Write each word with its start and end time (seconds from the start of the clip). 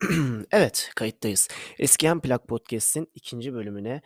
Evet, 0.52 0.90
kayıttayız. 0.96 1.48
Eskiyen 1.78 2.20
Plak 2.20 2.48
Podcast'in 2.48 3.08
ikinci 3.14 3.54
bölümüne, 3.54 4.02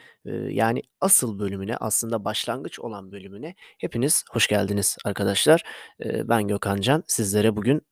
yani 0.49 0.83
asıl 1.01 1.39
bölümüne, 1.39 1.77
aslında 1.77 2.25
başlangıç 2.25 2.81
olan 2.81 3.13
bölümüne 3.13 3.55
hepiniz 3.79 4.25
hoş 4.31 4.47
geldiniz 4.47 4.97
arkadaşlar. 5.05 5.63
Ben 6.01 6.49
Gökhan 6.49 6.81
Can. 6.81 7.05
Sizlere 7.07 7.57
bugün, 7.57 7.83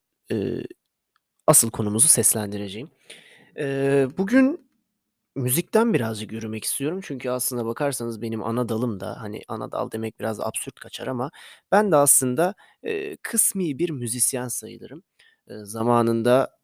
asıl 1.46 1.70
konumuzu 1.70 2.08
seslendireceğim. 2.08 2.90
Bugün 4.18 4.70
müzikten 5.36 5.94
birazcık 5.94 6.32
yürümek 6.32 6.64
istiyorum. 6.64 7.00
Çünkü 7.04 7.30
aslına 7.30 7.66
bakarsanız 7.66 8.22
benim 8.22 8.42
ana 8.44 8.68
dalım 8.68 9.00
da, 9.00 9.20
hani, 9.20 9.42
ana 9.48 9.72
dal 9.72 9.90
demek 9.90 10.20
biraz 10.20 10.40
absürt 10.40 10.80
kaçar 10.80 11.06
ama 11.06 11.30
ben 11.72 11.92
de 11.92 11.96
aslında, 11.96 12.54
kısmi 13.22 13.78
bir 13.78 13.90
müzisyen 13.90 14.48
sayılırım. 14.48 15.02
Zamanında 15.48 16.61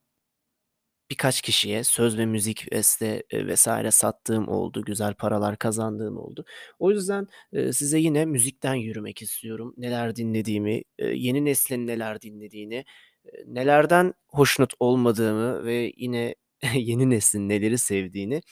Birkaç 1.11 1.41
kişiye 1.43 1.85
söz 1.85 2.19
ve 2.19 2.27
müzik, 2.27 2.73
beste, 2.73 3.23
eee, 3.33 3.47
sattığım 3.91 4.49
oldu. 4.49 4.83
Güzel 4.85 5.15
paralar 5.15 5.57
kazandığım 5.59 6.17
oldu. 6.19 6.45
O 6.79 6.91
yüzden, 6.91 7.27
eee, 7.53 7.73
size 7.73 7.99
yine 7.99 8.25
müzikten 8.25 8.75
yürümek 8.75 9.23
istiyorum. 9.23 9.75
Neler 9.77 10.17
dinlediğimi, 10.17 10.73
eee, 10.99 11.13
yeni 11.17 11.45
neslin 11.45 11.87
neler 11.87 12.21
dinlediğini, 12.23 12.85
eee, 13.25 13.45
nelerden 13.47 14.15
hoşnut 14.29 14.73
olmadığımı 14.81 15.65
ve 15.65 15.93
yine 15.97 16.35
yeni 16.75 17.11
neslin 17.11 17.49
neleri 17.49 17.79
sevdiğini, 17.79 18.43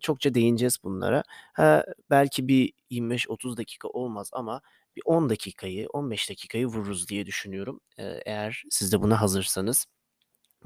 çokça 0.00 0.34
değineceğiz 0.34 0.78
bunlara. 0.84 1.22
Ha, 1.54 1.84
belki 2.10 2.48
bir 2.48 2.72
25-30 2.90 3.56
dakika 3.56 3.88
olmaz 3.88 4.30
ama 4.32 4.60
bir 4.96 5.02
10 5.04 5.30
dakikayı, 5.30 5.86
15 5.88 6.30
dakikayı 6.30 6.66
vururuz 6.66 7.08
diye 7.08 7.26
düşünüyorum, 7.26 7.80
eğer 8.26 8.62
siz 8.70 8.92
de 8.92 9.02
buna 9.02 9.20
hazırsanız. 9.20 9.86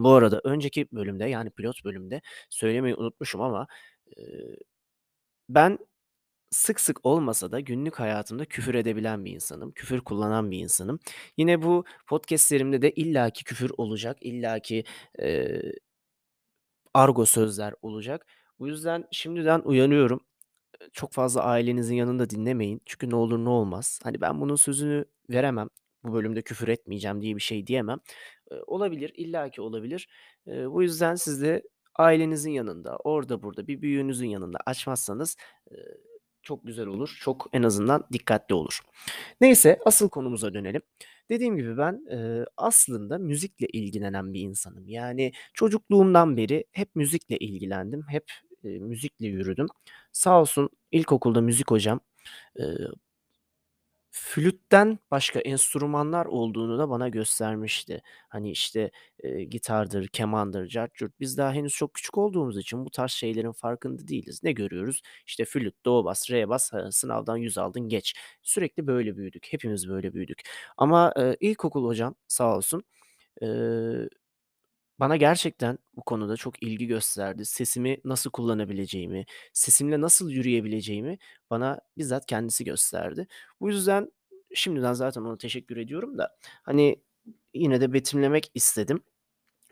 Bu 0.05 0.11
arada 0.11 0.41
önceki 0.45 0.89
bölümde, 0.93 1.25
yani 1.27 1.51
pilot 1.51 1.85
bölümde 1.85 2.23
söylemeyi 2.51 2.95
unutmuşum 2.97 3.41
ama, 3.43 3.67
eee, 4.17 4.57
ben 5.49 5.79
sık 6.51 6.81
sık 6.81 7.07
olmasa 7.07 7.53
da 7.53 7.61
günlük 7.61 8.01
hayatımda 8.01 8.45
küfür 8.45 8.75
edebilen 8.75 9.25
bir 9.25 9.33
insanım. 9.33 9.73
Küfür 9.73 10.01
kullanan 10.01 10.51
bir 10.51 10.59
insanım. 10.59 11.01
Yine 11.39 11.63
bu 11.63 11.85
podcast'lerimde 12.07 12.83
de 12.83 12.93
illaki 12.93 13.45
küfür 13.45 13.73
olacak. 13.79 14.19
illaki, 14.23 14.85
eee, 15.19 15.73
argo 16.95 17.27
sözler 17.27 17.75
olacak. 17.83 18.27
Bu 18.59 18.69
yüzden 18.69 19.05
şimdiden 19.13 19.61
uyarıyorum. 19.65 20.21
Eee, 20.83 20.89
çok 20.95 21.13
fazla 21.15 21.43
ailenizin 21.45 21.97
yanında 21.97 22.31
dinlemeyin. 22.31 22.83
Çünkü 22.87 23.11
ne 23.11 23.17
olur 23.17 23.39
ne 23.47 23.49
olmaz. 23.51 24.01
Hani, 24.05 24.21
ben 24.21 24.41
bunun 24.41 24.57
sözünü 24.57 25.05
veremem. 25.31 25.69
Bu 26.05 26.13
bölümde 26.15 26.43
küfür 26.43 26.69
etmeyeceğim 26.69 27.23
diye 27.23 27.37
bir 27.37 27.41
şey 27.41 27.67
diyemem. 27.67 27.99
Eee, 28.53 28.59
olabilir, 28.67 29.13
illaki 29.17 29.63
olabilir. 29.63 30.09
Eee, 30.47 30.71
bu 30.73 30.83
yüzden 30.83 31.15
siz 31.15 31.43
de 31.43 31.63
ailenizin 31.97 32.51
yanında, 32.51 32.97
orada 33.05 33.43
burada, 33.43 33.67
bir 33.67 33.83
büyüğünüzün 33.83 34.27
yanında 34.29 34.59
açmazsanız, 34.67 35.37
eee, 35.71 35.79
çok 36.43 36.67
güzel 36.67 36.87
olur. 36.87 37.19
Çok 37.23 37.47
en 37.53 37.63
azından 37.63 38.07
dikkatli 38.13 38.55
olur. 38.55 38.81
Neyse, 39.41 39.79
asıl 39.87 40.09
konumuza 40.09 40.55
dönelim. 40.55 40.83
Dediğim 41.31 41.57
gibi 41.57 41.79
ben, 41.79 42.07
eee, 42.11 42.45
aslında 42.57 43.19
müzikle 43.19 43.67
ilgilenen 43.69 44.33
bir 44.35 44.41
insanım. 44.41 44.89
Yani 44.89 45.33
çocukluğumdan 45.55 46.37
beri 46.37 46.65
hep 46.73 46.95
müzikle 46.97 47.37
ilgilendim. 47.39 48.05
Hep, 48.09 48.25
eee, 48.65 48.79
müzikle 48.79 49.27
yürüdüm. 49.27 49.67
Sağ 50.13 50.41
olsun 50.41 50.71
ilkokulda 50.93 51.41
müzik 51.41 51.71
hocam, 51.71 52.01
eee, 52.59 52.79
flütten 54.11 54.99
başka 55.11 55.41
enstrümanlar 55.41 56.27
olduğunu 56.27 56.79
da 56.79 56.91
bana 56.91 57.09
göstermişti. 57.09 58.03
Hani, 58.29 58.51
işte, 58.51 58.91
eee, 59.25 59.45
gitardır, 59.45 60.09
kemandır, 60.09 60.67
cart. 60.69 60.93
Biz 61.21 61.39
daha 61.39 61.53
henüz 61.53 61.73
çok 61.73 61.95
küçük 61.95 62.19
olduğumuz 62.19 62.59
için 62.59 62.85
bu 62.85 62.91
tarz 62.91 63.11
şeylerin 63.13 63.53
farkında 63.53 64.09
değiliz. 64.09 64.41
Ne 64.45 64.53
görüyoruz? 64.53 65.03
İşte 65.27 65.45
flüt, 65.45 65.85
do 65.85 66.05
bas, 66.05 66.31
re 66.31 66.49
bas, 66.49 66.71
sınavdan 66.91 67.37
100 67.37 67.59
aldın, 67.59 67.89
geç. 67.89 68.15
Sürekli 68.43 68.87
böyle 68.87 69.17
büyüdük. 69.17 69.47
Hepimiz 69.51 69.89
böyle 69.89 70.13
büyüdük. 70.15 70.43
Ama, 70.77 71.13
eee, 71.17 71.37
ilkokul 71.41 71.85
hocam 71.87 72.15
sağ 72.29 72.57
olsun, 72.57 72.83
eee, 73.43 74.09
bana 75.01 75.17
gerçekten 75.17 75.79
bu 75.97 76.03
konuda 76.03 76.37
çok 76.37 76.63
ilgi 76.63 76.87
gösterdi. 76.87 77.45
Sesimi 77.45 78.01
nasıl 78.05 78.31
kullanabileceğimi, 78.31 79.27
sesimle 79.53 80.01
nasıl 80.01 80.31
yürüyebileceğimi 80.31 81.19
bana 81.51 81.81
bizzat 81.99 82.27
kendisi 82.27 82.65
gösterdi. 82.65 83.27
Bu 83.61 83.69
yüzden 83.71 84.13
şimdiden 84.55 84.93
zaten 84.93 85.23
ona 85.23 85.39
teşekkür 85.39 85.77
ediyorum 85.77 86.19
da, 86.19 86.37
hani, 86.63 87.03
yine 87.55 87.81
de 87.81 87.93
betimlemek 87.93 88.51
istedim. 88.55 89.03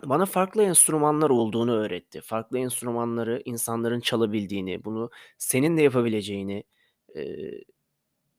Bana 0.04 0.26
farklı 0.26 0.62
enstrümanlar 0.62 1.30
olduğunu 1.30 1.72
öğretti. 1.76 2.20
Farklı 2.20 2.58
enstrümanları 2.58 3.42
insanların 3.44 4.00
çalabildiğini, 4.00 4.84
bunu 4.84 5.10
senin 5.38 5.76
de 5.76 5.82
yapabileceğini, 5.82 6.64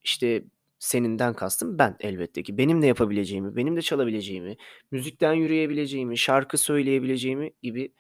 işte, 0.04 0.44
seninden 0.80 1.34
kastım 1.34 1.80
ben 1.80 1.96
elbette 2.00 2.44
ki. 2.44 2.58
Benim 2.58 2.82
de 2.82 2.88
yapabileceğimi, 2.88 3.56
benim 3.56 3.76
de 3.78 3.82
çalabileceğimi, 3.82 4.58
müzikten 4.92 5.34
yürüyebileceğimi, 5.34 6.18
şarkı 6.18 6.58
söyleyebileceğimi 6.58 7.52
gibi, 7.64 7.94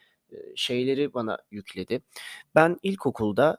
şeyleri 0.55 1.13
bana 1.13 1.37
yükledi. 1.51 2.01
Ben 2.55 2.77
ilkokulda 2.83 3.57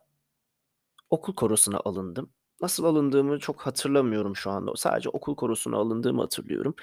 okul 1.10 1.34
korosuna 1.34 1.81
alındım. 1.84 2.31
Nasıl 2.60 2.84
alındığımı 2.84 3.38
çok 3.38 3.60
hatırlamıyorum 3.62 4.36
şu 4.36 4.50
anda. 4.50 4.72
Sadece 4.76 5.08
okul 5.08 5.37
korosuna 5.37 5.76
alındığımı 5.76 6.20
hatırlıyorum. 6.22 6.75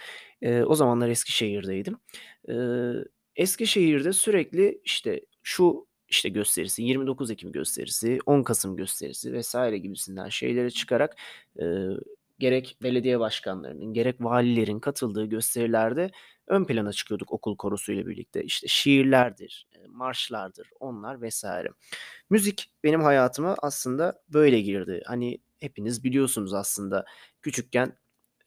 Eee, 0.42 0.64
o 0.64 0.76
zamanlar 0.76 1.10
Eskişehir'deydim. 1.10 1.98
Eee, 2.48 2.94
Eskişehir'de 3.36 4.14
sürekli, 4.14 4.82
işte, 4.86 5.22
şu, 5.44 5.88
işte, 6.10 6.30
gösterisi, 6.30 6.84
29 6.84 7.32
Ekim 7.32 7.52
gösterisi, 7.52 8.20
10 8.26 8.44
Kasım 8.44 8.76
gösterisi 8.78 9.40
vs. 9.42 9.56
gibisinden 9.84 10.30
şeylere 10.30 10.70
çıkarak, 10.72 11.16
eee, 11.60 11.88
gerek 12.40 12.78
belediye 12.84 13.20
başkanlarının 13.20 13.94
gerek 13.94 14.16
valilerin 14.24 14.80
katıldığı 14.80 15.26
gösterilerde 15.26 16.12
ön 16.48 16.66
plana 16.66 16.92
çıkıyorduk 16.94 17.32
okul 17.34 17.58
korosuyla 17.58 18.08
birlikte. 18.08 18.44
İşte, 18.44 18.68
şiirlerdir, 18.68 19.68
eee, 19.76 19.82
marşlardır 19.88 20.70
onlar 20.80 21.28
vs. 21.30 21.46
Müzik 22.30 22.72
benim 22.84 23.02
hayatıma 23.02 23.56
aslında 23.62 24.22
böyle 24.30 24.62
girdi. 24.62 25.02
Hani, 25.06 25.40
hepiniz 25.60 26.04
biliyorsunuz 26.04 26.54
aslında 26.54 27.06
küçükken, 27.42 27.98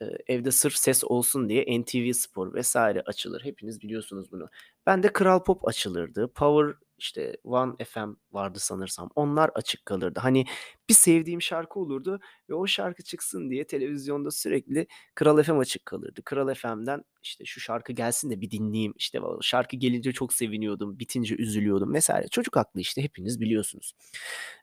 eee, 0.02 0.18
evde 0.26 0.50
sırf 0.52 0.76
ses 0.76 1.04
olsun 1.04 1.48
diye 1.48 1.64
NTV 1.82 2.12
Spor 2.12 2.60
vs. 2.60 2.76
açılır. 3.06 3.44
Hepiniz 3.44 3.82
biliyorsunuz 3.82 4.32
bunu. 4.32 4.48
Bende 4.86 5.12
Kral 5.12 5.44
Pop 5.44 5.68
açılırdı. 5.68 6.28
Power, 6.34 6.74
işte, 7.00 7.36
One 7.44 7.84
FM 7.84 8.08
vardı 8.32 8.58
sanırsam. 8.60 9.10
Onlar 9.14 9.50
açık 9.54 9.86
kalırdı. 9.86 10.20
Hani, 10.20 10.44
bir 10.88 10.94
sevdiğim 10.94 11.42
şarkı 11.42 11.80
olurdu 11.80 12.20
ve 12.50 12.54
o 12.54 12.66
şarkı 12.66 13.02
çıksın 13.04 13.50
diye 13.50 13.66
televizyonda 13.66 14.30
sürekli 14.30 14.86
Kral 15.14 15.42
FM 15.42 15.58
açık 15.58 15.86
kalırdı. 15.86 16.22
Kral 16.24 16.54
FM'den, 16.54 17.04
işte, 17.22 17.44
şu 17.44 17.60
şarkı 17.60 17.92
gelsin 17.92 18.30
de 18.30 18.40
bir 18.40 18.50
dinleyeyim, 18.50 18.94
işte, 18.96 19.18
şarkı 19.42 19.76
gelince 19.76 20.12
çok 20.12 20.32
seviniyordum, 20.34 20.98
bitince 20.98 21.36
üzülüyordum 21.36 21.94
vs. 21.94 22.10
Çocuk 22.30 22.56
aklı 22.56 22.80
işte, 22.80 23.02
hepiniz 23.02 23.40
biliyorsunuz. 23.40 23.92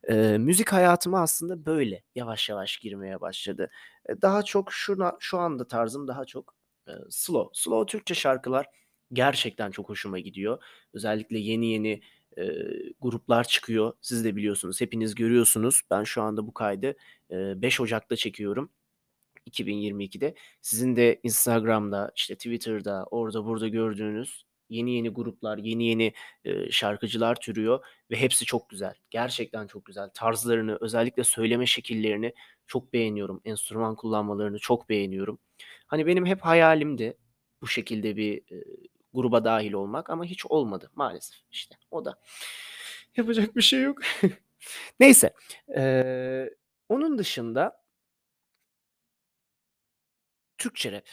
Eee, 0.10 0.38
müzik 0.38 0.74
hayatıma 0.74 1.22
aslında 1.22 1.66
böyle 1.66 2.04
yavaş 2.16 2.50
yavaş 2.50 2.78
girmeye 2.78 3.22
başladı. 3.22 3.70
Eee, 4.10 4.16
daha 4.22 4.44
çok 4.44 4.74
şuna 4.74 5.14
şu 5.20 5.38
anda 5.40 5.68
tarzım 5.68 6.08
daha 6.08 6.26
çok, 6.26 6.54
eee, 6.88 6.96
slow. 7.10 7.50
Slow 7.62 7.92
Türkçe 7.92 8.14
şarkılar 8.16 8.66
gerçekten 9.14 9.72
çok 9.72 9.90
hoşuma 9.90 10.20
gidiyor. 10.20 10.64
Özellikle 10.94 11.40
yeni 11.40 11.68
yeni, 11.72 12.02
eee, 12.38 12.94
gruplar 13.02 13.44
çıkıyor. 13.48 13.94
Siz 14.02 14.26
de 14.26 14.36
biliyorsunuz, 14.36 14.82
hepiniz 14.82 15.16
görüyorsunuz. 15.16 15.82
Ben 15.92 16.04
şu 16.04 16.22
anda 16.22 16.48
bu 16.48 16.54
kaydı, 16.54 16.96
eee, 17.32 17.54
5 17.58 17.82
Ocak'ta 17.82 18.16
çekiyorum 18.16 18.72
2022'de. 19.46 20.36
Sizin 20.62 20.96
de 20.96 21.20
Instagram'da, 21.24 22.12
işte, 22.16 22.36
Twitter'da, 22.36 23.06
orada 23.12 23.46
burada 23.46 23.68
gördüğünüz 23.68 24.46
yeni 24.70 24.92
yeni 24.96 25.10
gruplar, 25.10 25.58
yeni 25.58 25.86
yeni, 25.86 26.14
eee, 26.46 26.68
şarkıcılar 26.72 27.36
türüyor 27.42 27.86
ve 28.12 28.16
hepsi 28.18 28.46
çok 28.46 28.70
güzel. 28.70 28.94
Gerçekten 29.12 29.68
çok 29.68 29.86
güzel. 29.86 30.10
Tarzlarını, 30.16 30.78
özellikle 30.82 31.24
söyleme 31.24 31.66
şekillerini 31.66 32.34
çok 32.68 32.94
beğeniyorum. 32.94 33.42
Enstrüman 33.46 33.96
kullanmalarını 33.96 34.60
çok 34.60 34.90
beğeniyorum. 34.90 35.40
Hani, 35.88 36.08
benim 36.08 36.26
hep 36.26 36.42
hayalimdi 36.42 37.18
bu 37.62 37.68
şekilde 37.68 38.18
bir, 38.18 38.42
eee, 38.52 38.64
gruba 39.18 39.46
dâhil 39.46 39.74
olmak 39.74 40.12
ama 40.12 40.26
hiç 40.26 40.48
olmadı 40.48 40.92
maalesef 40.96 41.40
işte. 41.52 41.78
O 41.92 42.06
da 42.06 42.16
yapacak 43.18 43.56
bir 43.56 43.62
şey 43.62 43.82
yok. 43.84 44.00
Neyse, 45.00 45.34
eee, 45.70 46.56
onun 46.90 47.18
dışında 47.20 47.84
Türkçe 50.58 50.92
rap 50.92 51.04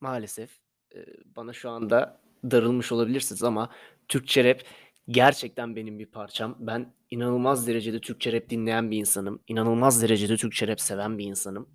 maalesef, 0.00 0.50
eee, 0.94 1.06
bana 1.36 1.52
şu 1.52 1.70
anda 1.70 2.20
darılmış 2.50 2.92
olabilirsiniz 2.92 3.42
ama 3.42 3.70
Türkçe 4.08 4.44
rap 4.44 4.60
gerçekten 5.08 5.76
benim 5.76 5.98
bir 5.98 6.06
parçam. 6.06 6.56
Ben 6.60 6.94
inanılmaz 7.10 7.66
derecede 7.66 8.00
Türkçe 8.00 8.32
rap 8.32 8.50
dinleyen 8.50 8.90
bir 8.90 8.98
insanım. 8.98 9.42
İnanılmaz 9.48 10.02
derecede 10.02 10.36
Türkçe 10.36 10.68
rap 10.68 10.80
seven 10.80 11.18
bir 11.18 11.24
insanım. 11.26 11.68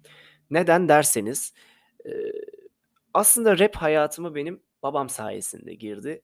Neden 0.52 0.90
derseniz, 0.90 1.54
eee, 2.06 2.34
aslında 3.14 3.60
rap 3.60 3.76
hayatıma 3.76 4.36
benim 4.36 4.64
babam 4.84 5.10
sayesinde 5.10 5.74
girdi. 5.76 6.22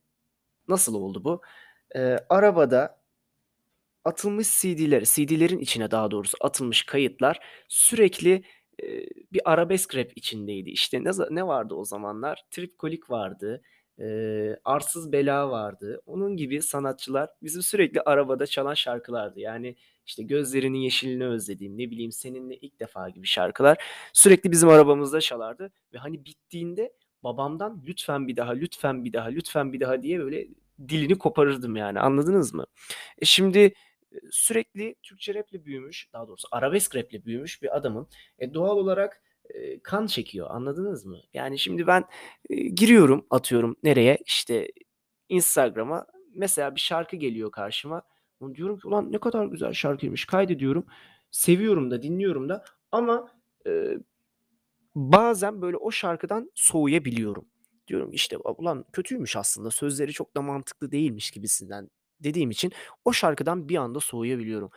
Nasıl 0.68 0.94
oldu 0.94 1.24
bu? 1.24 1.42
Eee, 1.94 2.26
arabada 2.30 3.00
atılmış 4.04 4.60
CD'leri, 4.60 5.04
CD'lerin 5.06 5.58
içine 5.58 5.90
daha 5.90 6.10
doğrusu 6.10 6.36
atılmış 6.40 6.82
kayıtlar 6.82 7.40
sürekli, 7.68 8.42
eee, 8.82 9.08
bir 9.32 9.40
arabesk 9.52 9.96
rap 9.96 10.10
içindeydi. 10.16 10.70
İşte 10.70 11.04
ne 11.04 11.10
ne 11.30 11.46
vardı 11.46 11.74
o 11.74 11.84
zamanlar? 11.84 12.42
Tripkolik 12.50 13.10
vardı, 13.10 13.62
eee, 13.98 14.58
Arsız 14.64 15.12
Bela 15.12 15.50
vardı. 15.50 16.02
Onun 16.06 16.36
gibi 16.36 16.62
sanatçılar 16.62 17.30
bizim 17.42 17.62
sürekli 17.62 18.00
arabada 18.00 18.46
çalan 18.46 18.74
şarkılardı. 18.74 19.40
Yani, 19.40 19.76
işte, 20.06 20.22
Gözlerinin 20.22 20.78
Yeşilini 20.78 21.26
Özledim, 21.26 21.78
ne 21.78 21.90
bileyim, 21.90 22.12
Seninle 22.12 22.56
İlk 22.56 22.80
Defa 22.80 23.08
gibi 23.08 23.26
şarkılar 23.26 23.78
sürekli 24.12 24.50
bizim 24.52 24.68
arabamızda 24.68 25.20
çalardı 25.20 25.70
ve, 25.94 25.98
hani, 25.98 26.24
bittiğinde 26.24 26.92
babamdan 27.26 27.82
"Lütfen 27.88 28.28
bir 28.28 28.36
daha, 28.36 28.52
lütfen 28.52 29.06
bir 29.06 29.14
daha, 29.14 29.28
lütfen 29.28 29.74
bir 29.74 29.80
daha." 29.80 30.04
diye 30.04 30.20
böyle 30.20 30.48
dilini 30.90 31.18
koparırdım 31.18 31.76
yani, 31.76 32.00
anladınız 32.00 32.54
mı? 32.54 32.66
E, 33.18 33.26
şimdi, 33.26 33.58
eee, 33.60 33.74
sürekli 34.32 34.96
Türkçe 35.04 35.34
rap'le 35.34 35.66
büyümüş, 35.66 36.08
daha 36.14 36.28
doğrusu 36.28 36.48
arabesk 36.52 36.96
rap'le 36.96 37.26
büyümüş 37.26 37.62
bir 37.62 37.76
adamın, 37.78 38.08
e, 38.40 38.54
doğal 38.54 38.78
olarak, 38.78 39.22
eee, 39.54 39.80
kan 39.84 40.06
çekiyor, 40.08 40.48
anladınız 40.52 41.06
mı? 41.06 41.18
Yani 41.34 41.60
şimdi 41.60 41.88
ben, 41.88 42.04
eee, 42.50 42.68
giriyorum, 42.70 43.26
atıyorum 43.30 43.76
nereye, 43.84 44.18
işte, 44.26 44.68
Instagram'a, 45.30 46.06
mesela 46.36 46.76
bir 46.76 46.80
şarkı 46.80 47.16
geliyor 47.16 47.52
karşıma. 47.52 48.02
Ulan 48.40 48.56
diyorum 48.56 48.78
ki, 48.78 48.88
"Ulan 48.88 49.12
ne 49.12 49.18
kadar 49.18 49.46
güzel 49.46 49.74
şarkıymış." 49.74 50.26
Kaydediyorum, 50.26 50.86
seviyorum 51.32 51.90
da, 51.90 52.02
dinliyorum 52.02 52.48
da 52.48 52.64
ama, 52.92 53.28
eee, 53.66 53.98
bazen 54.96 55.62
böyle 55.62 55.78
o 55.78 55.92
şarkıdan 55.92 56.52
soğuyabiliyorum. 56.56 57.46
Diyorum 57.88 58.10
işte, 58.12 58.38
"A 58.46 58.52
ulan 58.54 58.86
kötüymüş 58.94 59.36
aslında, 59.36 59.72
sözleri 59.72 60.12
çok 60.14 60.36
da 60.36 60.42
mantıklı 60.42 60.92
değilmiş." 60.92 61.32
gibisinden 61.32 61.90
dediğim 62.20 62.50
için 62.52 62.72
o 63.06 63.14
şarkıdan 63.14 63.70
bir 63.70 63.76
anda 63.78 64.00
soğuyabiliyorum. 64.00 64.70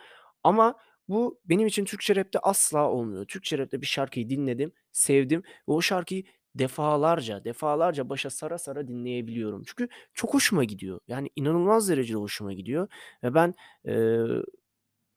Ama 0.44 0.76
bu 1.08 1.40
benim 1.46 1.68
için 1.68 1.86
Türkçe 1.86 2.16
rap'te 2.16 2.40
asla 2.40 2.90
olmuyor. 2.90 3.26
Türkçe 3.26 3.58
rap'te 3.58 3.82
bir 3.82 3.86
şarkıyı 3.86 4.30
dinledim, 4.30 4.72
sevdim 4.92 5.40
ve 5.70 5.72
o 5.74 5.82
şarkıyı 5.82 6.24
defalarca, 6.56 7.44
defalarca 7.44 8.10
başa 8.10 8.30
sara 8.30 8.58
sara 8.58 8.88
dinleyebiliyorum. 8.88 9.64
Çünkü 9.66 9.88
çok 10.14 10.34
hoşuma 10.34 10.64
gidiyor. 10.64 11.00
Yani 11.08 11.30
inanılmaz 11.36 11.90
derecede 11.90 12.18
hoşuma 12.18 12.54
gidiyor 12.54 12.88
ve 13.24 13.34
ben, 13.34 13.54
eee, 13.86 14.26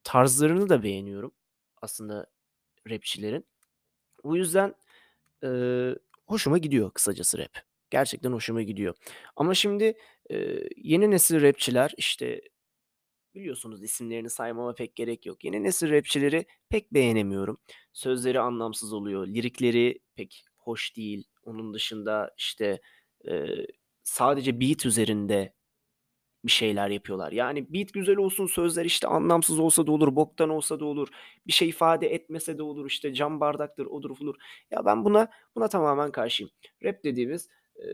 tarzlarını 0.04 0.70
da 0.70 0.84
beğeniyorum 0.84 1.32
aslında 1.84 2.28
rapçilerin. 2.92 3.46
O 4.24 4.36
yüzden, 4.38 4.76
eee, 5.44 5.96
hoşuma 6.28 6.58
gidiyor 6.58 6.92
kısacası 6.92 7.38
rap. 7.38 7.52
Gerçekten 7.90 8.32
hoşuma 8.34 8.62
gidiyor. 8.62 8.96
Ama 9.36 9.54
şimdi, 9.56 9.94
eee, 10.30 10.70
yeni 10.78 11.12
nesil 11.12 11.42
rapçiler, 11.42 11.94
işte, 11.98 12.42
biliyorsunuz 13.36 13.84
isimlerini 13.84 14.30
saymama 14.30 14.74
pek 14.76 14.96
gerek 14.96 15.26
yok. 15.26 15.44
Yeni 15.44 15.64
nesil 15.64 15.92
rapçileri 15.92 16.46
pek 16.70 16.94
beğenemiyorum. 16.94 17.58
Sözleri 17.94 18.40
anlamsız 18.40 18.94
oluyor, 18.94 19.28
lirikleri 19.28 20.00
pek 20.16 20.44
hoş 20.58 20.98
değil. 20.98 21.24
Onun 21.44 21.74
dışında, 21.74 22.32
işte, 22.38 22.82
eee, 23.26 23.68
sadece 24.04 24.62
beat 24.62 24.86
üzerinde 24.86 25.54
bir 26.46 26.52
şeyler 26.52 26.90
yapıyorlar. 26.90 27.32
Yani 27.32 27.74
beat 27.74 27.94
güzel 27.94 28.18
olsun, 28.18 28.46
sözler, 28.48 28.86
işte, 28.86 29.08
anlamsız 29.08 29.60
olsa 29.60 29.88
da 29.88 29.92
olur, 29.92 30.16
boktan 30.16 30.50
olsa 30.50 30.80
da 30.80 30.86
olur, 30.86 31.08
bir 31.48 31.54
şey 31.54 31.70
ifade 31.70 32.14
etmese 32.14 32.58
de 32.58 32.64
olur, 32.64 32.86
işte, 32.88 33.14
cam 33.14 33.40
bardaktır, 33.40 33.86
odur 33.86 34.10
budur. 34.20 34.36
Ya, 34.72 34.86
ben 34.86 35.06
buna 35.06 35.28
buna 35.56 35.68
tamamen 35.68 36.12
karşıyım. 36.12 36.52
Rap 36.84 37.04
dediğimiz, 37.04 37.50
eee, 37.80 37.86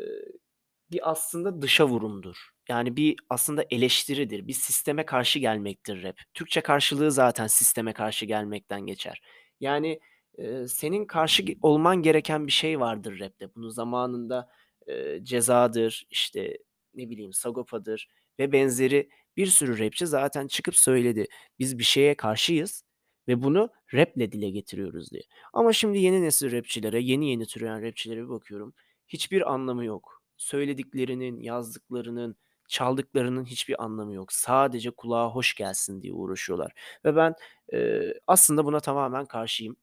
bir 0.91 1.11
aslında 1.11 1.61
dışa 1.61 1.87
vurumdur. 1.87 2.49
Yani 2.69 2.95
bir 2.97 3.15
aslında 3.29 3.65
eleştiridir, 3.71 4.47
bir 4.47 4.53
sisteme 4.53 5.05
karşı 5.05 5.39
gelmektir 5.39 6.03
rap. 6.03 6.17
Türkçe 6.33 6.61
karşılığı 6.61 7.11
zaten 7.11 7.47
sisteme 7.47 7.93
karşı 7.93 8.25
gelmekten 8.25 8.81
geçer. 8.81 9.21
Yani, 9.59 9.99
eee, 10.37 10.67
senin 10.67 11.05
karşı 11.05 11.43
olman 11.61 12.01
gereken 12.01 12.47
bir 12.47 12.51
şey 12.51 12.79
vardır 12.79 13.19
rap'te. 13.19 13.55
Bunu 13.55 13.69
zamanında, 13.71 14.49
eee, 14.87 15.19
Ceza'dır, 15.23 16.05
işte, 16.09 16.57
ne 16.93 17.09
bileyim, 17.09 17.33
Sagopa'dır 17.33 18.07
ve 18.39 18.51
benzeri 18.51 19.09
bir 19.37 19.47
sürü 19.47 19.79
rapçi 19.79 20.07
zaten 20.07 20.47
çıkıp 20.47 20.75
söyledi. 20.75 21.25
Biz 21.59 21.79
bir 21.79 21.83
şeye 21.83 22.15
karşıyız 22.17 22.83
ve 23.27 23.43
bunu 23.43 23.69
rap'le 23.93 24.15
dile 24.31 24.49
getiriyoruz 24.49 25.11
diye. 25.11 25.23
Ama 25.53 25.73
şimdi 25.73 25.99
yeni 25.99 26.21
nesil 26.23 26.51
rapçilere, 26.51 26.99
yeni 27.01 27.29
yeni 27.29 27.45
türeyen 27.45 27.81
rapçilere 27.83 28.23
bir 28.23 28.29
bakıyorum, 28.29 28.73
hiçbir 29.07 29.53
anlamı 29.53 29.85
yok. 29.85 30.21
Söylediklerinin, 30.37 31.39
yazdıklarının, 31.41 32.35
çaldıklarının 32.69 33.45
hiçbir 33.45 33.83
anlamı 33.83 34.13
yok. 34.13 34.33
Sadece 34.33 34.91
kulağa 34.91 35.29
hoş 35.29 35.55
gelsin 35.55 36.01
diye 36.01 36.13
uğraşıyorlar 36.13 36.71
ve 37.05 37.15
ben, 37.15 37.33
eee, 37.73 38.13
aslında 38.27 38.65
buna 38.65 38.79
tamamen 38.79 39.25
karşıyım. 39.25 39.75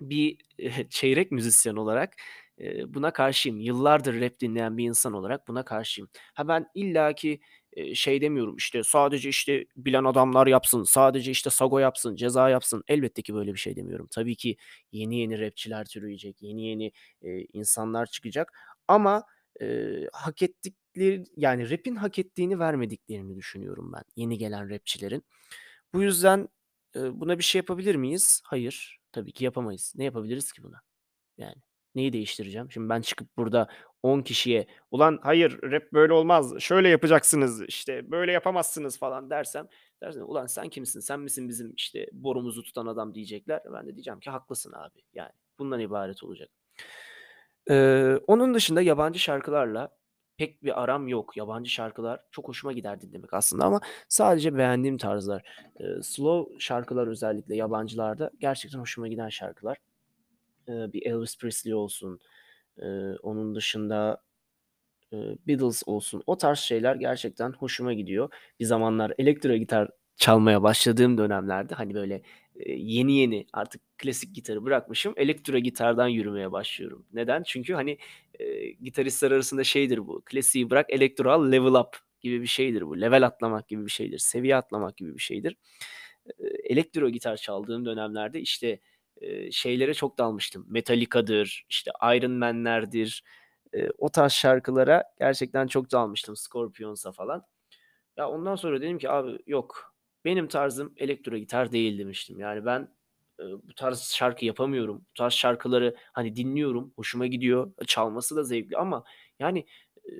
Bir, 0.00 0.38
eee, 0.58 0.86
çeyrek 0.90 1.32
müzisyen 1.32 1.76
olarak, 1.76 2.14
eee, 2.58 2.84
buna 2.88 3.12
karşıyım. 3.12 3.60
Yıllardır 3.60 4.20
rap 4.20 4.40
dinleyen 4.40 4.76
bir 4.78 4.84
insan 4.84 5.12
olarak 5.12 5.48
buna 5.48 5.64
karşıyım. 5.64 6.10
Ha, 6.34 6.48
ben 6.48 6.66
illaki, 6.74 7.40
şey 7.94 8.20
demiyorum, 8.20 8.56
işte, 8.56 8.82
sadece, 8.84 9.28
işte, 9.28 9.66
bilen 9.76 10.04
adamlar 10.04 10.46
yapsın, 10.46 10.82
sadece, 10.82 11.30
işte, 11.30 11.50
Sago 11.50 11.78
yapsın, 11.78 12.16
Ceza 12.16 12.50
yapsın. 12.50 12.84
Elbette 12.88 13.22
ki 13.22 13.34
böyle 13.34 13.52
bir 13.54 13.58
şey 13.58 13.76
demiyorum. 13.76 14.08
Tabii 14.10 14.36
ki 14.36 14.56
yeni 14.92 15.18
yeni 15.20 15.40
rapçiler 15.40 15.84
türeyecek, 15.86 16.42
yeni 16.42 16.66
yeni, 16.68 16.92
eee, 17.22 17.46
insanlar 17.52 18.06
çıkacak 18.06 18.52
ama, 18.88 19.24
eee, 19.60 20.08
hak 20.12 20.42
ettikleri 20.42 21.24
yani 21.36 21.70
rap'in 21.70 21.96
hak 21.96 22.18
ettiğini 22.18 22.58
vermediklerini 22.58 23.36
düşünüyorum 23.36 23.92
ben 23.92 24.02
yeni 24.16 24.38
gelen 24.38 24.70
rapçilerin. 24.70 25.24
Bu 25.94 26.02
yüzden, 26.02 26.48
eee, 26.96 27.02
buna 27.20 27.38
bir 27.38 27.44
şey 27.44 27.58
yapabilir 27.58 27.94
miyiz? 27.94 28.40
Hayır, 28.44 28.98
tabii 29.12 29.32
ki 29.32 29.44
yapamayız. 29.44 29.92
Ne 29.96 30.04
yapabiliriz 30.04 30.52
ki 30.52 30.62
buna? 30.62 30.80
Yani 31.38 31.56
neyi 31.94 32.12
değiştireceğim? 32.12 32.70
Şimdi 32.70 32.88
ben 32.88 33.00
çıkıp 33.00 33.36
burada 33.36 33.68
10 34.02 34.20
kişiye, 34.20 34.66
"Ulan 34.90 35.18
hayır, 35.22 35.58
rap 35.62 35.92
böyle 35.92 36.12
olmaz, 36.12 36.54
şöyle 36.60 36.88
yapacaksınız, 36.88 37.62
işte, 37.62 38.10
böyle 38.10 38.32
yapamazsınız." 38.32 38.98
falan 38.98 39.30
dersem, 39.30 39.68
derler, 40.02 40.20
"Ulan 40.20 40.46
sen 40.46 40.68
kimsin? 40.68 41.00
Sen 41.00 41.20
misin 41.20 41.48
bizim, 41.48 41.74
işte, 41.76 42.06
borumuzu 42.12 42.62
tutan 42.62 42.86
adam?" 42.86 43.14
diyecekler. 43.14 43.60
Ben 43.74 43.86
de 43.86 43.94
diyeceğim 43.94 44.20
ki, 44.20 44.30
"Haklısın 44.30 44.72
abi." 44.72 45.00
Yani 45.14 45.30
bundan 45.58 45.80
ibaret 45.80 46.22
olacak. 46.24 46.48
Eee, 47.70 48.18
onun 48.26 48.54
dışında 48.54 48.82
yabancı 48.82 49.18
şarkılarla 49.18 49.88
pek 50.36 50.62
bir 50.64 50.82
aram 50.82 51.08
yok. 51.08 51.36
Yabancı 51.36 51.70
şarkılar 51.70 52.20
çok 52.30 52.48
hoşuma 52.48 52.72
gider 52.72 53.00
dinlemek 53.00 53.34
aslında 53.34 53.64
ama 53.64 53.80
sadece 54.08 54.56
beğendiğim 54.56 54.98
tarzlar. 54.98 55.42
Eee, 55.80 56.02
slow 56.02 56.58
şarkılar 56.60 57.06
özellikle 57.06 57.56
yabancılarda 57.56 58.30
gerçekten 58.40 58.78
hoşuma 58.78 59.08
giden 59.08 59.28
şarkılar. 59.28 59.78
Bir 60.68 61.06
Elvis 61.06 61.38
Presley 61.38 61.74
olsun, 61.74 62.20
eee, 62.82 63.16
onun 63.22 63.54
dışında, 63.54 64.22
eee, 65.12 65.36
Beatles 65.48 65.82
olsun, 65.86 66.22
o 66.26 66.38
tarz 66.38 66.58
şeyler 66.58 66.96
gerçekten 66.96 67.52
hoşuma 67.52 67.92
gidiyor. 67.94 68.30
Bir 68.60 68.64
zamanlar 68.64 69.12
elektro 69.18 69.56
gitar 69.56 69.90
çalmaya 70.16 70.62
başladığım 70.62 71.18
dönemlerde, 71.18 71.74
hani, 71.74 71.94
böyle, 71.94 72.22
eee, 72.56 72.76
yeni 72.78 73.12
yeni 73.18 73.46
artık 73.52 73.82
klasik 73.98 74.34
gitarı 74.34 74.64
bırakmışım, 74.64 75.14
elektro 75.16 75.58
gitardan 75.58 76.08
yürümeye 76.08 76.52
başlıyorum. 76.52 77.06
Neden? 77.12 77.42
Çünkü, 77.44 77.74
hani, 77.74 77.98
eee, 78.40 78.70
gitaristler 78.72 79.30
arasında 79.32 79.64
şeydir 79.64 80.06
bu, 80.08 80.22
klasiği 80.26 80.70
bırak, 80.70 80.86
elektro 80.90 81.30
al, 81.32 81.52
level 81.52 81.80
up 81.80 81.96
gibi 82.20 82.42
bir 82.42 82.46
şeydir 82.46 82.82
bu. 82.88 83.00
Level 83.00 83.26
atlamak 83.26 83.68
gibi 83.68 83.86
bir 83.86 83.90
şeydir, 83.90 84.18
seviye 84.18 84.56
atlamak 84.56 84.96
gibi 84.96 85.14
bir 85.14 85.22
şeydir. 85.22 85.56
Eee, 86.40 86.48
elektro 86.64 87.08
gitar 87.10 87.36
çaldığım 87.36 87.86
dönemlerde, 87.86 88.40
işte, 88.40 88.80
şeylere 89.52 89.94
çok 89.94 90.18
dalmıştım. 90.18 90.66
Metallica'dır, 90.68 91.66
işte, 91.68 91.90
Iron 92.02 92.32
Man'lerdir, 92.32 93.24
o 93.98 94.08
tarz 94.08 94.32
şarkılara 94.32 95.04
gerçekten 95.18 95.66
çok 95.66 95.92
dalmıştım, 95.92 96.36
Scorpions'a 96.36 97.12
falan. 97.12 97.44
Ya, 98.16 98.30
ondan 98.30 98.56
sonra 98.56 98.80
dedim 98.82 98.98
ki, 98.98 99.10
"Abi 99.10 99.38
yok, 99.46 99.94
benim 100.24 100.48
tarzım 100.48 100.94
elektro 100.96 101.36
gitar 101.36 101.72
değil." 101.72 101.98
demiştim. 101.98 102.40
Yani 102.40 102.66
ben, 102.66 102.88
bu 103.40 103.74
tarz 103.76 104.02
şarkı 104.16 104.44
yapamıyorum. 104.44 104.98
Bu 105.10 105.14
tarz 105.18 105.32
şarkıları, 105.32 105.96
hani, 106.12 106.36
dinliyorum, 106.36 106.92
hoşuma 106.96 107.26
gidiyor, 107.26 107.72
çalması 107.86 108.36
da 108.36 108.44
zevkli 108.44 108.76
ama 108.76 109.04
yani, 109.40 109.66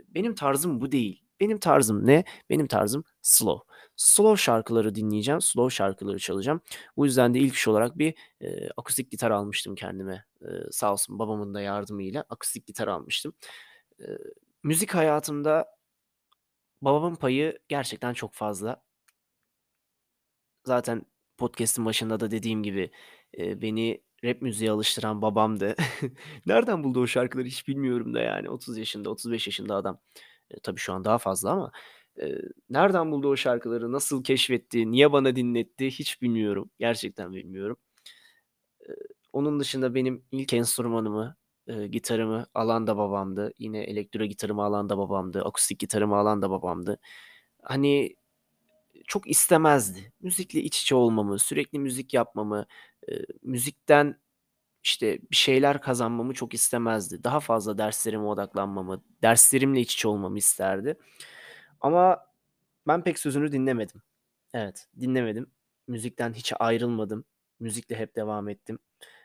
benim 0.09 0.35
tarzım 0.35 0.81
bu 0.81 0.93
değil. 0.93 1.23
Benim 1.41 1.59
tarzım 1.59 2.07
ne? 2.07 2.25
Benim 2.51 2.67
tarzım 2.67 3.05
slow. 3.23 3.75
Slow 3.97 4.43
şarkıları 4.45 4.95
dinleyeceğim, 4.95 5.41
slow 5.41 5.75
şarkıları 5.77 6.19
çalacağım. 6.19 6.61
Bu 6.97 7.07
yüzden 7.07 7.35
de 7.35 7.39
ilk 7.39 7.55
iş 7.55 7.69
olarak 7.69 7.99
bir, 7.99 8.15
eee, 8.41 8.69
akustik 8.77 9.11
gitar 9.11 9.31
almıştım 9.31 9.75
kendime. 9.75 10.25
Eee, 10.43 10.49
sağ 10.71 10.93
olsun 10.93 11.19
babamın 11.19 11.55
da 11.55 11.61
yardımıyla 11.61 12.25
akustik 12.31 12.67
gitar 12.67 12.89
almıştım. 12.89 13.33
Eee, 14.01 14.19
müzik 14.63 14.95
hayatımda 14.95 15.67
babamın 16.83 17.17
payı 17.17 17.59
gerçekten 17.69 18.13
çok 18.13 18.35
fazla. 18.35 18.83
Zaten 20.67 21.03
podcast'in 21.39 21.85
başında 21.85 22.21
da 22.21 22.31
dediğim 22.31 22.63
gibi, 22.63 22.91
eee, 23.39 23.63
beni 23.63 24.03
rap 24.25 24.43
müziğe 24.43 24.71
alıştıran 24.71 25.23
babamdı. 25.23 25.75
Nereden 26.47 26.85
buldu 26.85 27.01
o 27.01 27.07
şarkıları 27.07 27.47
hiç 27.47 27.69
bilmiyorum 27.69 28.15
da 28.15 28.21
yani. 28.21 28.51
30 28.51 28.79
yaşında, 28.79 29.11
35 29.11 29.47
yaşında 29.47 29.75
adam. 29.77 30.01
Eee, 30.51 30.59
tabii 30.63 30.81
şu 30.81 30.93
an 30.93 31.05
daha 31.05 31.19
fazla 31.19 31.51
ama, 31.53 31.73
Eee, 32.19 32.43
nereden 32.71 33.13
buldu 33.13 33.29
o 33.29 33.37
şarkıları, 33.37 33.93
nasıl 33.93 34.25
keşfetti, 34.25 34.91
niye 34.91 35.13
bana 35.13 35.37
dinletti 35.37 35.87
hiç 35.91 36.23
bilmiyorum. 36.23 36.71
Gerçekten 36.79 37.33
bilmiyorum. 37.35 37.77
Eee, 38.89 38.95
onun 39.33 39.61
dışında 39.61 39.95
benim 39.95 40.25
ilk 40.33 40.53
enstrümanımı, 40.53 41.37
eee, 41.69 41.87
gitarımı 41.87 42.47
alan 42.55 42.87
da 42.87 42.97
babamdı. 42.97 43.53
Yine 43.59 43.79
elektro 43.85 44.25
gitarımı 44.25 44.63
alan 44.65 44.89
da 44.89 44.99
babamdı. 44.99 45.43
Akustik 45.45 45.79
gitarımı 45.79 46.17
alan 46.17 46.43
da 46.43 46.51
babamdı. 46.51 46.99
Hani, 47.63 48.17
çok 49.09 49.31
istemezdi. 49.31 50.13
Müzikle 50.23 50.61
iç 50.63 50.83
içe 50.83 50.95
olmamı, 50.95 51.39
sürekli 51.39 51.79
müzik 51.79 52.15
yapmamı, 52.15 52.67
eee, 53.09 53.27
müzikten, 53.43 54.17
işte, 54.89 55.19
bir 55.31 55.37
şeyler 55.37 55.81
kazanmamı 55.81 56.35
çok 56.35 56.55
istemezdi. 56.55 57.25
Daha 57.25 57.41
fazla 57.41 57.79
derslerime 57.79 58.25
odaklanmamı, 58.25 59.03
derslerimle 59.23 59.81
iç 59.81 59.95
içe 59.95 60.09
olmamı 60.09 60.39
isterdi. 60.39 60.99
Ama 61.81 62.27
ben 62.89 63.05
pek 63.05 63.19
sözünü 63.19 63.53
dinlemedim. 63.53 64.03
Evet, 64.55 64.89
dinlemedim. 65.01 65.53
Müzikten 65.89 66.33
hiç 66.35 66.53
ayrılmadım. 66.61 67.25
Müzikle 67.61 67.97
hep 67.97 68.17
devam 68.17 68.49
ettim. 68.49 68.79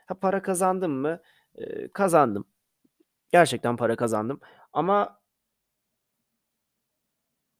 Ha, 0.07 0.15
para 0.19 0.41
kazandım 0.41 0.91
mı? 0.93 1.21
Eee, 1.57 1.91
kazandım. 1.93 2.45
Gerçekten 3.31 3.77
para 3.77 3.95
kazandım 3.95 4.39
ama 4.73 5.21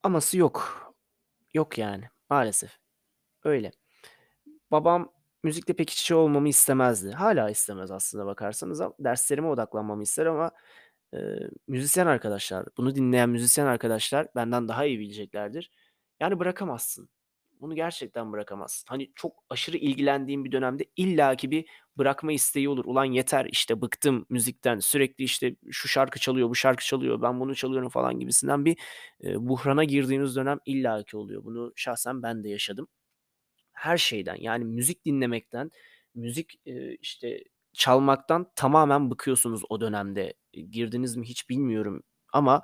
aması 0.03 0.38
yok. 0.38 0.83
Yok 1.53 1.77
yani 1.77 2.10
maalesef. 2.29 2.79
Öyle. 3.43 3.72
Babam 4.72 5.13
müzikle 5.43 5.73
pek 5.75 5.89
iç 5.89 6.01
içe 6.01 6.15
olmamı 6.15 6.50
istemezdi. 6.50 7.12
Hâlâ 7.12 7.50
istemez 7.50 7.91
aslına 7.91 8.25
bakarsanız 8.25 8.81
derslerime 9.00 9.47
odaklanmamı 9.47 10.03
ister 10.03 10.25
ama, 10.25 10.51
eee, 11.13 11.50
müzisyen 11.67 12.07
arkadaşlar, 12.07 12.65
bunu 12.77 12.95
dinleyen 12.95 13.29
müzisyen 13.29 13.65
arkadaşlar 13.65 14.27
benden 14.35 14.67
daha 14.67 14.85
iyi 14.85 15.00
bileceklerdir. 15.00 15.71
Yani 16.21 16.39
bırakamazsın. 16.39 17.09
Bunu 17.62 17.75
gerçekten 17.75 18.31
bırakamazsın. 18.31 18.85
Hani, 18.89 19.12
çok 19.15 19.43
aşırı 19.50 19.77
ilgilendiğin 19.77 20.45
bir 20.45 20.51
dönemde 20.51 20.85
illaki 20.95 21.51
bir 21.51 21.65
bırakma 21.97 22.31
isteği 22.33 22.69
olur. 22.69 22.85
"Ulan 22.85 23.05
yeter, 23.05 23.45
işte, 23.51 23.81
bıktım 23.81 24.25
müzikten, 24.29 24.79
sürekli, 24.79 25.23
işte, 25.23 25.55
şu 25.71 25.88
şarkı 25.88 26.19
çalıyor, 26.19 26.50
bu 26.50 26.55
şarkı 26.55 26.85
çalıyor, 26.85 27.21
ben 27.21 27.39
bunu 27.39 27.55
çalıyorum." 27.55 27.89
falan 27.89 28.19
gibisinden 28.19 28.65
bir, 28.65 28.77
eee, 29.23 29.35
buhrana 29.39 29.83
girdiğiniz 29.83 30.35
dönem 30.35 30.59
illaki 30.65 31.17
oluyor. 31.17 31.43
Bunu 31.45 31.73
şahsen 31.75 32.23
ben 32.23 32.43
de 32.43 32.50
yaşadım. 32.50 32.88
Her 33.73 33.97
şeyden, 33.97 34.35
yani 34.39 34.65
müzik 34.65 35.05
dinlemekten, 35.05 35.71
müzik, 36.15 36.59
işte, 37.01 37.43
çalmaktan 37.73 38.51
tamamen 38.55 39.11
bıkıyorsunuz 39.11 39.61
o 39.69 39.81
dönemde. 39.81 40.33
Eee, 40.53 40.63
girdiniz 40.63 41.15
mi 41.17 41.25
hiç 41.27 41.49
bilmiyorum 41.49 42.03
ama, 42.33 42.61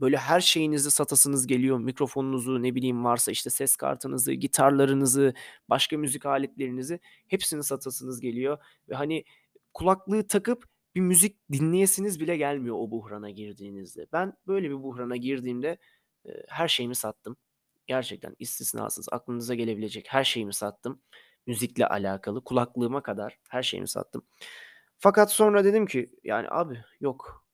böyle 0.00 0.16
her 0.16 0.40
şeyinizi 0.40 0.90
satasınız 0.90 1.46
geliyor. 1.46 1.78
Mikrofonunuzu, 1.78 2.62
ne 2.62 2.74
bileyim, 2.74 3.04
varsa, 3.04 3.32
işte, 3.32 3.50
ses 3.50 3.76
kartınızı, 3.76 4.32
gitarlarınızı, 4.32 5.34
başka 5.68 5.98
müzik 5.98 6.26
aletlerinizi 6.26 7.00
hepsini 7.28 7.62
satasınız 7.64 8.20
geliyor 8.20 8.58
ve, 8.88 8.94
hani, 8.94 9.24
kulaklığı 9.74 10.26
takıp 10.28 10.64
bir 10.94 11.00
müzik 11.00 11.36
dinleyesiniz 11.52 12.20
bile 12.20 12.36
gelmiyor 12.36 12.76
o 12.78 12.90
buhrana 12.90 13.30
girdiğinizde. 13.30 14.06
Ben 14.12 14.32
böyle 14.46 14.70
bir 14.70 14.82
buhrana 14.82 15.16
girdiğimde, 15.16 15.78
eee, 16.26 16.44
her 16.48 16.68
şeyimi 16.68 16.94
sattım. 16.94 17.36
Gerçekten 17.86 18.36
istisnasız 18.38 19.08
aklınıza 19.12 19.54
gelebilecek 19.54 20.06
her 20.10 20.24
şeyimi 20.24 20.54
sattım. 20.54 21.02
Müzikle 21.46 21.86
alakalı 21.88 22.44
kulaklığıma 22.44 23.02
kadar 23.02 23.38
her 23.50 23.62
şeyimi 23.62 23.88
sattım. 23.88 24.22
Fakat 24.98 25.32
sonra 25.32 25.64
dedim 25.64 25.86
ki, 25.86 26.10
yani, 26.24 26.46
"Abi 26.50 26.84
yok, 27.00 27.46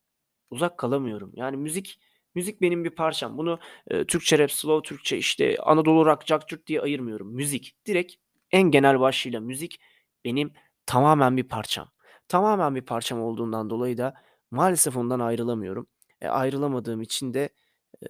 uzak 0.50 0.78
kalamıyorum." 0.78 1.32
Yani 1.34 1.56
müzik 1.56 2.00
müzik 2.34 2.62
benim 2.62 2.84
bir 2.84 2.90
parçam. 2.90 3.38
Bunu, 3.38 3.58
eee, 3.90 4.06
Türkçe 4.06 4.38
rap, 4.38 4.52
slow 4.52 4.88
Türkçe, 4.88 5.18
işte, 5.18 5.56
Anadolu 5.62 6.06
rock, 6.06 6.26
cart 6.26 6.48
curt 6.48 6.66
diye 6.66 6.80
ayırmıyorum. 6.82 7.34
Müzik, 7.34 7.76
direkt 7.86 8.14
en 8.52 8.62
genel 8.72 9.00
başlığıyla 9.00 9.40
müzik 9.40 9.80
benim 10.24 10.52
tamamen 10.86 11.36
bir 11.36 11.44
parçam. 11.48 11.88
Tamamen 12.28 12.74
bir 12.74 12.82
parçam 12.82 13.20
olduğundan 13.22 13.70
dolayı 13.70 13.98
da 13.98 14.14
maalesef 14.50 14.96
ondan 14.96 15.20
ayrılamıyorum. 15.20 15.88
E, 16.20 16.28
ayrılamadığım 16.28 17.02
için 17.02 17.34
de, 17.34 17.48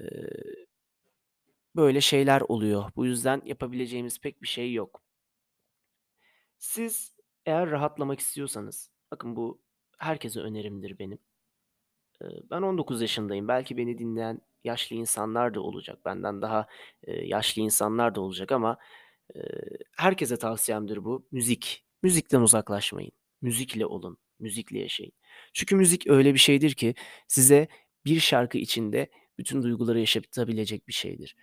eee 0.00 0.65
böyle 1.76 2.00
şeyler 2.00 2.40
oluyor. 2.40 2.90
Bu 2.97 3.06
yüzden 3.06 3.42
yapabileceğimiz 3.45 4.21
pek 4.21 4.42
bir 4.42 4.49
şey 4.49 4.73
yok. 4.73 5.02
Siz 6.59 7.14
eğer 7.47 7.71
rahatlamak 7.71 8.21
istiyorsanız, 8.21 8.90
bakın 9.11 9.37
bu 9.37 9.61
herkese 9.99 10.40
önerimdir 10.40 10.99
benim. 10.99 11.18
Ben 12.50 12.62
19 12.62 13.02
yaşındayım. 13.02 13.49
Belki 13.49 13.76
beni 13.76 13.99
dinleyen 13.99 14.40
yaşlı 14.64 14.97
insanlar 14.97 15.54
da 15.54 15.61
olacak. 15.61 16.04
Benden 16.04 16.42
daha, 16.42 16.66
yaşlı 17.06 17.62
insanlar 17.62 18.14
da 18.14 18.21
olacak 18.21 18.52
ama, 18.52 18.78
herkese 19.97 20.37
tavsiyemdir 20.37 21.04
bu. 21.04 21.28
Müzik. 21.30 21.85
Müzikten 22.02 22.40
uzaklaşmayın. 22.40 23.12
Müzikle 23.42 23.87
olun, 23.87 24.18
müzikle 24.38 24.78
yaşayın. 24.78 25.12
Çünkü 25.52 25.76
müzik 25.76 26.06
öyle 26.06 26.35
bir 26.35 26.38
şeydir 26.38 26.75
ki 26.75 26.95
size 27.28 27.68
bir 28.04 28.21
şarkı 28.21 28.59
içinde 28.59 29.11
bütün 29.38 29.62
duyguları 29.62 30.00
yaşatabilecek 30.00 30.88
bir 30.88 30.92
şeydir. 30.92 31.37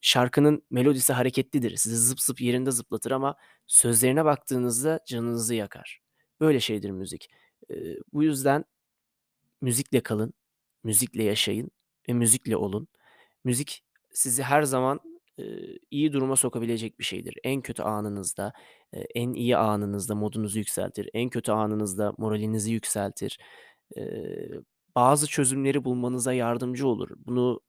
Şarkının 0.00 0.62
melodisi 0.70 1.12
hareketlidir. 1.12 1.76
Sizi 1.76 1.96
zıp 1.96 2.20
zıp 2.20 2.40
yerinde 2.40 2.70
zıplatır 2.70 3.10
ama 3.10 3.36
sözlerine 3.66 4.24
baktığınızda 4.24 5.00
canınızı 5.06 5.54
yakar. 5.54 6.00
Böyle 6.40 6.60
şeydir 6.60 6.90
müzik. 6.90 7.30
Bu 8.12 8.22
yüzden 8.22 8.64
müzikle 9.60 10.00
kalın, 10.00 10.34
müzikle 10.84 11.22
yaşayın 11.22 11.70
ve 12.08 12.12
müzikle 12.12 12.56
olun. 12.56 12.88
Müzik 13.44 13.84
sizi 14.10 14.42
her 14.42 14.62
zaman, 14.62 15.00
iyi 15.90 16.12
duruma 16.12 16.36
sokabilecek 16.36 16.98
bir 16.98 17.04
şeydir. 17.04 17.38
En 17.44 17.62
kötü 17.62 17.82
anınızda, 17.82 18.52
en 19.14 19.32
iyi 19.32 19.56
anınızda 19.56 20.14
modunuzu 20.14 20.58
yükseltir. 20.58 21.10
En 21.14 21.30
kötü 21.30 21.52
anınızda 21.52 22.14
moralinizi 22.18 22.72
yükseltir. 22.72 23.38
Bazı 24.96 25.26
çözümleri 25.26 25.84
bulmanıza 25.84 26.32
yardımcı 26.32 26.86
olur. 26.86 27.10
Bunu 27.16 27.60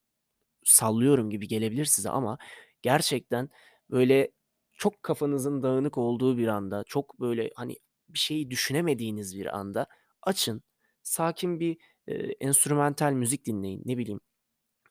sallıyorum 0.66 1.30
gibi 1.30 1.48
gelebilir 1.48 1.86
size 1.86 2.10
ama 2.10 2.38
gerçekten, 2.82 3.50
böyle, 3.92 4.32
çok 4.74 5.04
kafanızın 5.04 5.64
dağınık 5.64 5.98
olduğu 5.98 6.38
bir 6.38 6.48
anda, 6.48 6.84
çok, 6.88 7.20
böyle, 7.20 7.50
hani, 7.56 7.78
bir 8.10 8.20
şeyi 8.20 8.52
düşünemediğiniz 8.52 9.38
bir 9.38 9.58
anda 9.58 9.88
açın, 10.24 10.64
sakin 11.04 11.60
bir, 11.60 11.78
eee, 12.08 12.36
enstrümantal 12.40 13.12
müzik 13.14 13.46
dinleyin. 13.46 13.82
Ne 13.86 13.98
bileyim, 13.98 14.20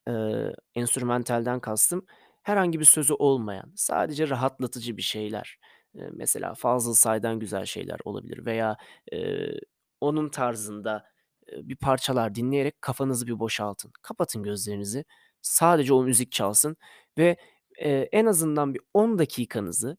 eee, 0.09 0.55
enstrümantalden 0.75 1.61
kastım 1.61 2.07
herhangi 2.43 2.81
bir 2.81 2.85
sözü 2.85 3.14
olmayan, 3.14 3.73
sadece 3.76 4.29
rahatlatıcı 4.29 4.97
bir 4.97 5.02
şeyler. 5.02 5.59
Eee, 5.95 6.11
mesela 6.12 6.55
Fazıl 6.55 6.95
Say'dan 6.95 7.38
güzel 7.41 7.64
şeyler 7.67 7.99
olabilir 8.05 8.47
veya, 8.47 8.76
eee, 9.12 9.61
onun 10.00 10.29
tarzında, 10.29 11.05
eee, 11.52 11.61
bir 11.69 11.76
parçalar 11.76 12.35
dinleyerek 12.35 12.83
kafanızı 12.83 13.26
bir 13.26 13.38
boşaltın. 13.38 13.93
Kapatın 14.02 14.43
gözlerinizi, 14.43 15.05
sadece 15.42 15.94
o 15.94 16.02
müzik 16.04 16.32
çalsın 16.32 16.76
ve, 17.18 17.37
eee, 17.80 18.08
en 18.12 18.26
azından 18.26 18.75
bir 18.75 18.80
10 18.94 19.18
dakikanızı 19.18 19.96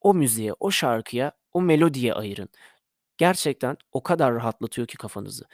o 0.00 0.14
müziğe, 0.14 0.52
o 0.60 0.70
şarkıya, 0.70 1.32
o 1.52 1.62
melodiye 1.62 2.14
ayırın. 2.14 2.48
Gerçekten 3.18 3.76
o 3.92 4.02
kadar 4.02 4.34
rahatlatıyor 4.34 4.86
ki 4.88 4.96
kafanızı 4.98 5.44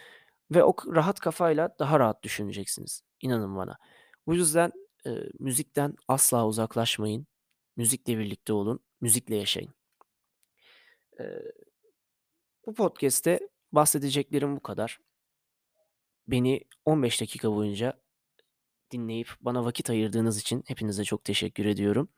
ve 0.53 0.65
o 0.65 0.77
rahat 0.95 1.21
kafayla 1.21 1.71
daha 1.79 2.01
rahat 2.01 2.23
düşüneceksiniz, 2.25 3.03
inanın 3.23 3.57
bana. 3.57 3.79
Bu 4.27 4.35
yüzden, 4.35 4.73
eee, 5.07 5.31
müzikten 5.41 5.97
asla 6.09 6.47
uzaklaşmayın. 6.47 7.27
Müzikle 7.77 8.19
birlikte 8.19 8.53
olun, 8.53 8.81
müzikle 9.01 9.37
yaşayın. 9.37 9.75
Eee, 11.21 11.53
bu 12.67 12.75
podcast'te 12.75 13.41
bahsedeceklerim 13.73 14.57
bu 14.57 14.61
kadar. 14.61 14.99
Beni 16.27 16.61
15 16.85 17.21
dakika 17.21 17.53
boyunca 17.53 18.02
dinleyip 18.93 19.29
bana 19.41 19.65
vakit 19.65 19.91
ayırdığınız 19.91 20.41
için 20.41 20.65
hepinize 20.67 21.05
çok 21.05 21.25
teşekkür 21.25 21.67
ediyorum. 21.67 22.09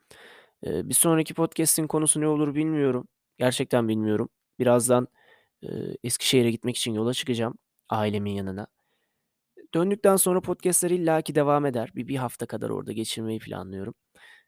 Bir 0.63 0.93
sonraki 0.93 1.33
podcast'in 1.33 1.87
konusu 1.87 2.21
ne 2.21 2.27
olur 2.27 2.55
bilmiyorum. 2.55 3.07
Gerçekten 3.37 3.87
bilmiyorum. 3.87 4.29
Birazdan, 4.59 5.07
Eskişehir'e 6.03 6.51
gitmek 6.51 6.77
için 6.77 6.93
yola 6.93 7.13
çıkacağım 7.13 7.55
ailemin 7.89 8.31
yanına. 8.31 8.67
Döndükten 9.73 10.15
sonra 10.15 10.41
podcast'ler 10.41 10.89
illaki 10.91 11.35
devam 11.35 11.65
eder. 11.65 11.91
Bir 11.95 12.07
bir 12.07 12.15
hafta 12.15 12.45
kadar 12.45 12.69
orada 12.69 12.91
geçirmeyi 12.91 13.39
planlıyorum. 13.39 13.93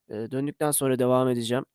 Döndükten 0.10 0.72
sonra 0.72 1.00
devam 1.00 1.29
edeceğim. 1.29 1.65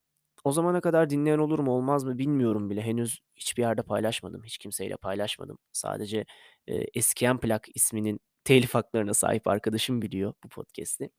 O 0.45 0.53
zamana 0.53 0.81
kadar 0.81 1.11
dinleyen 1.11 1.39
olur 1.39 1.59
mu 1.59 1.73
olmaz 1.73 2.05
mı 2.05 2.19
bilmiyorum 2.19 2.71
bile. 2.71 2.83
Henüz 2.83 3.21
hiçbir 3.37 3.63
yerde 3.63 3.83
paylaşmadım. 3.83 4.45
Hiç 4.45 4.59
kimseyle 4.59 4.97
paylaşmadım. 4.97 5.59
Sadece, 5.73 6.27
eee, 6.67 6.87
Eskiyen 6.95 7.41
Plak 7.41 7.67
isminin 7.75 8.21
telif 8.45 8.75
haklarına 8.75 9.15
sahip 9.15 9.47
arkadaşım 9.49 10.03
biliyor 10.03 10.35
bu 10.45 10.49
podcast'i. 10.49 11.11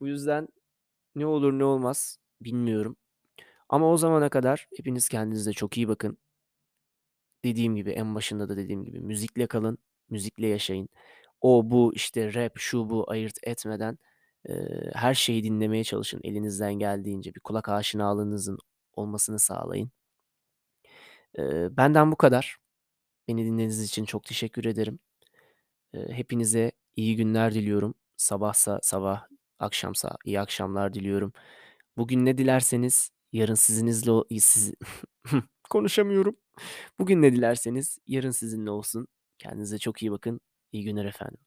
Bu 0.00 0.08
yüzden 0.08 0.48
ne 1.16 1.26
olur 1.26 1.52
ne 1.52 1.64
olmaz 1.64 2.18
bilmiyorum 2.42 2.96
ama 3.70 3.90
o 3.92 3.98
zamana 3.98 4.30
kadar 4.30 4.68
hepiniz 4.78 5.08
kendinize 5.10 5.52
çok 5.54 5.76
iyi 5.78 5.88
bakın. 5.88 6.18
Dediğim 7.44 7.76
gibi, 7.76 7.90
en 7.90 8.14
başında 8.14 8.48
da 8.48 8.56
dediğim 8.56 8.84
gibi 8.84 9.00
müzikle 9.00 9.46
kalın, 9.46 9.78
müzikle 10.10 10.46
yaşayın. 10.46 10.88
O, 11.40 11.70
bu, 11.70 11.94
işte, 11.94 12.34
rap, 12.34 12.52
şu, 12.58 12.90
bu 12.90 13.10
ayırt 13.10 13.38
etmeden, 13.42 13.98
Eee, 14.48 14.90
her 14.94 15.14
şeyi 15.14 15.44
dinlemeye 15.44 15.84
çalışın 15.84 16.20
elinizden 16.24 16.74
geldiğince. 16.74 17.34
Bir 17.34 17.40
kulak 17.40 17.68
aşinalığınızın 17.68 18.58
olmasını 18.94 19.38
sağlayın. 19.38 19.90
Eee, 21.38 21.68
benden 21.76 22.12
bu 22.12 22.16
kadar. 22.16 22.56
Beni 23.28 23.46
dinlediğiniz 23.46 23.82
için 23.84 24.04
çok 24.04 24.24
teşekkür 24.24 24.64
ederim. 24.64 24.98
Hepinize 26.10 26.72
iyi 26.96 27.16
günler 27.16 27.54
diliyorum. 27.54 27.94
Sabahsa 28.16 28.80
sabah, 28.82 29.26
akşamsa 29.58 30.16
iyi 30.24 30.40
akşamlar 30.40 30.94
diliyorum. 30.94 31.32
Bugün 31.96 32.24
ne 32.26 32.38
dilerseniz 32.38 33.10
yarın 33.32 33.54
sizinizle 33.54 34.10
o 34.12 34.24
i 34.30 34.40
sizi 34.40 34.74
konuşamıyorum. 35.70 36.36
Bugün 36.98 37.22
ne 37.22 37.32
dilerseniz 37.32 37.98
yarın 38.06 38.30
sizinle 38.30 38.70
olsun. 38.70 39.08
Kendinize 39.38 39.78
çok 39.78 40.02
iyi 40.02 40.12
bakın. 40.12 40.40
İyi 40.72 40.84
günler 40.84 41.04
efendim. 41.04 41.38